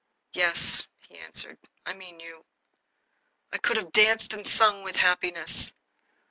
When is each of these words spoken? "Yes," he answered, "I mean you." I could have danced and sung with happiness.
"Yes," 0.33 0.81
he 1.07 1.19
answered, 1.19 1.59
"I 1.85 1.93
mean 1.93 2.19
you." 2.19 2.43
I 3.53 3.59
could 3.59 3.77
have 3.77 3.91
danced 3.91 4.33
and 4.33 4.47
sung 4.47 4.81
with 4.81 4.95
happiness. 4.95 5.73